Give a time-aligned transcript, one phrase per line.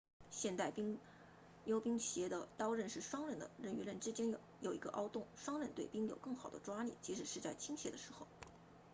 [0.31, 0.73] 现代
[1.63, 8.25] 溜冰鞋的刀刃是双刃的刃与刃之间有一个凹洞双刃对冰有更好的抓力即使是在倾斜的时候